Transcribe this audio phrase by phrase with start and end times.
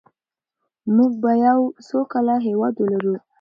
[0.95, 3.15] موږ به یو سوکاله هېواد ولرو.